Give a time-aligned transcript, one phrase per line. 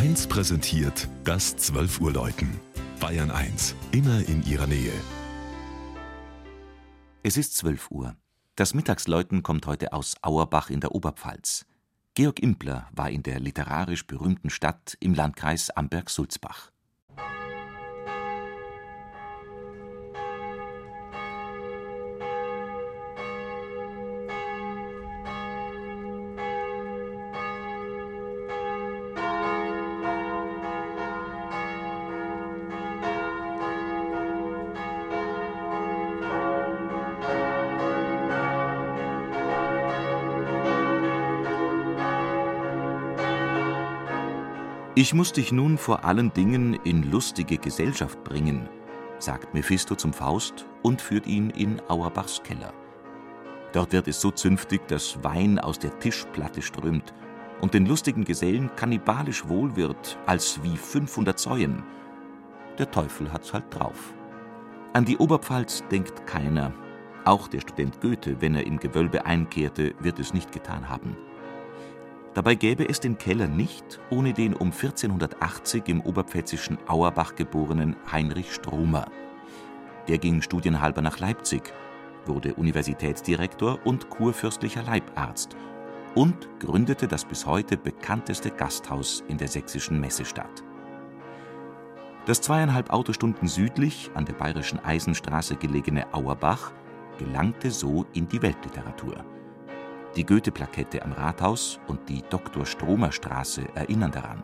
[0.00, 2.58] 1 präsentiert das 12 Uhr Läuten.
[3.00, 4.94] Bayern 1, immer in ihrer Nähe.
[7.22, 8.16] Es ist 12 Uhr.
[8.56, 11.66] Das Mittagsläuten kommt heute aus Auerbach in der Oberpfalz.
[12.14, 16.72] Georg Impler war in der literarisch berühmten Stadt im Landkreis Amberg-Sulzbach.
[44.96, 48.68] Ich muss dich nun vor allen Dingen in lustige Gesellschaft bringen,
[49.20, 52.72] sagt Mephisto zum Faust und führt ihn in Auerbachs Keller.
[53.72, 57.14] Dort wird es so zünftig, dass Wein aus der Tischplatte strömt
[57.60, 61.84] und den lustigen Gesellen kannibalisch wohl wird, als wie 500 Säuen.
[62.76, 64.12] Der Teufel hat's halt drauf.
[64.92, 66.72] An die Oberpfalz denkt keiner.
[67.24, 71.16] Auch der Student Goethe, wenn er im Gewölbe einkehrte, wird es nicht getan haben.
[72.34, 78.52] Dabei gäbe es den Keller nicht ohne den um 1480 im oberpfälzischen Auerbach geborenen Heinrich
[78.52, 79.10] Stromer.
[80.06, 81.72] Der ging studienhalber nach Leipzig,
[82.26, 85.56] wurde Universitätsdirektor und kurfürstlicher Leibarzt
[86.14, 90.62] und gründete das bis heute bekannteste Gasthaus in der sächsischen Messestadt.
[92.26, 96.72] Das zweieinhalb Autostunden südlich an der bayerischen Eisenstraße gelegene Auerbach
[97.18, 99.24] gelangte so in die Weltliteratur.
[100.16, 104.42] Die Goethe-Plakette am Rathaus und die Dr.-Stromer-Straße erinnern daran.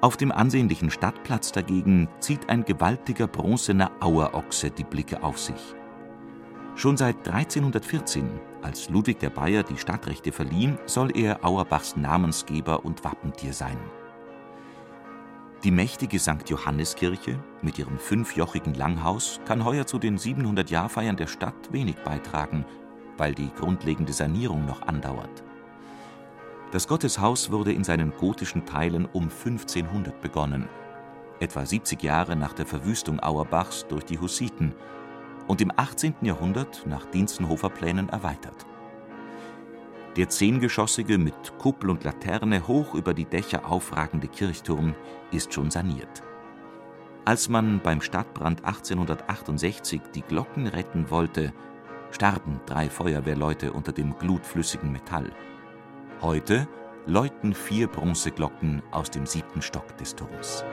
[0.00, 5.74] Auf dem ansehnlichen Stadtplatz dagegen zieht ein gewaltiger bronzener Auerochse die Blicke auf sich.
[6.76, 8.28] Schon seit 1314,
[8.62, 13.78] als Ludwig der Bayer die Stadtrechte verlieh, soll er Auerbachs Namensgeber und Wappentier sein.
[15.64, 16.48] Die mächtige St.
[16.48, 22.64] Johanneskirche mit ihrem fünfjochigen Langhaus kann heuer zu den 700-Jahrfeiern der Stadt wenig beitragen,
[23.18, 25.44] weil die grundlegende Sanierung noch andauert.
[26.70, 30.68] Das Gotteshaus wurde in seinen gotischen Teilen um 1500 begonnen,
[31.40, 34.74] etwa 70 Jahre nach der Verwüstung Auerbachs durch die Hussiten
[35.46, 36.14] und im 18.
[36.22, 38.66] Jahrhundert nach Dienstenhofer Plänen erweitert.
[40.16, 44.94] Der zehngeschossige, mit Kuppel und Laterne hoch über die Dächer aufragende Kirchturm
[45.30, 46.22] ist schon saniert.
[47.24, 51.52] Als man beim Stadtbrand 1868 die Glocken retten wollte,
[52.10, 55.30] starben drei Feuerwehrleute unter dem glutflüssigen Metall.
[56.20, 56.66] Heute
[57.06, 60.64] läuten vier Bronzeglocken aus dem siebten Stock des Turms.